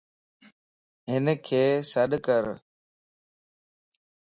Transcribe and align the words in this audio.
ھنک 1.11 1.47
سڏڪر 1.91 2.43